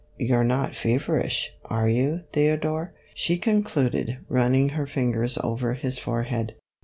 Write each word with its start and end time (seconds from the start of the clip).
You 0.17 0.33
're 0.35 0.43
not 0.43 0.73
feverish, 0.73 1.53
are 1.65 1.87
you, 1.87 2.21
Theodore?" 2.33 2.91
she 3.13 3.37
concluded, 3.37 4.17
running 4.29 4.69
her 4.69 4.87
fingers 4.87 5.37
over 5.43 5.73
his 5.73 5.99
forehead. 5.99 6.55